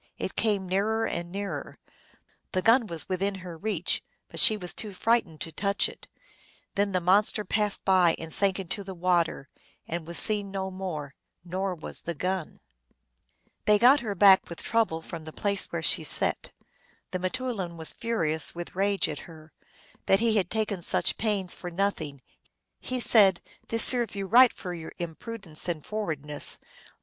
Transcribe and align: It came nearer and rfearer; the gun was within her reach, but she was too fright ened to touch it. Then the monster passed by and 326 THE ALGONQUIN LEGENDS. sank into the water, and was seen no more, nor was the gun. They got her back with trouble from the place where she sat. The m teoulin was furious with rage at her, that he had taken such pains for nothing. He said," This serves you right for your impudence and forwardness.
It 0.17 0.35
came 0.35 0.67
nearer 0.67 1.05
and 1.05 1.31
rfearer; 1.35 1.75
the 2.53 2.63
gun 2.63 2.87
was 2.87 3.07
within 3.07 3.35
her 3.45 3.55
reach, 3.55 4.03
but 4.29 4.39
she 4.39 4.57
was 4.57 4.73
too 4.73 4.93
fright 4.93 5.27
ened 5.27 5.37
to 5.41 5.51
touch 5.51 5.87
it. 5.87 6.07
Then 6.73 6.91
the 6.91 6.99
monster 6.99 7.45
passed 7.45 7.85
by 7.85 8.15
and 8.17 8.33
326 8.33 8.87
THE 8.87 8.91
ALGONQUIN 8.93 9.05
LEGENDS. 9.05 9.47
sank 9.85 9.93
into 9.93 9.93
the 9.93 9.95
water, 9.95 9.95
and 9.95 10.07
was 10.07 10.17
seen 10.17 10.49
no 10.49 10.71
more, 10.71 11.13
nor 11.45 11.75
was 11.75 12.01
the 12.01 12.15
gun. 12.15 12.61
They 13.65 13.77
got 13.77 13.99
her 13.99 14.15
back 14.15 14.49
with 14.49 14.63
trouble 14.63 15.03
from 15.03 15.23
the 15.25 15.31
place 15.31 15.65
where 15.65 15.83
she 15.83 16.03
sat. 16.03 16.51
The 17.11 17.21
m 17.23 17.29
teoulin 17.29 17.77
was 17.77 17.93
furious 17.93 18.55
with 18.55 18.75
rage 18.75 19.07
at 19.07 19.19
her, 19.29 19.53
that 20.07 20.19
he 20.19 20.37
had 20.37 20.49
taken 20.49 20.81
such 20.81 21.17
pains 21.19 21.53
for 21.53 21.69
nothing. 21.69 22.23
He 22.79 22.99
said," 22.99 23.39
This 23.67 23.83
serves 23.83 24.15
you 24.15 24.25
right 24.25 24.51
for 24.51 24.73
your 24.73 24.93
impudence 24.97 25.67
and 25.69 25.85
forwardness. 25.85 26.57